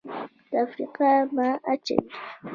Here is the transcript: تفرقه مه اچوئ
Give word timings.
تفرقه 0.51 1.11
مه 1.35 1.49
اچوئ 1.71 2.03